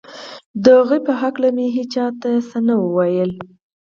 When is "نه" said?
2.67-2.75